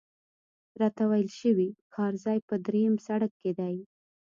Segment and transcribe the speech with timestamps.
[0.81, 3.75] راته ویل شوي کار ځای په درېیم سړک کې دی.